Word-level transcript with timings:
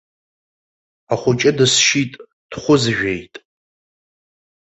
Ахәыҷы 1.13 1.51
дысшьит, 1.57 2.13
дхәызжәеит. 2.49 3.35